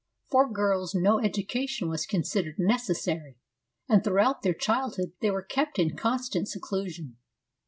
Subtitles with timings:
[0.31, 3.37] For girls no education was considered necessary,
[3.87, 7.17] and throughout their childhood they were kept in constant seclusion.